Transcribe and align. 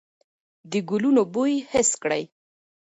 د 0.71 0.73
ګلونو 0.89 1.21
بوی 1.33 1.53
حس 1.71 1.89
کړئ. 2.01 2.23